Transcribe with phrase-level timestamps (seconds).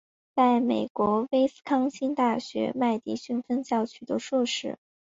[0.35, 4.79] 在美国威斯康辛大学麦迪逊分校取得硕士。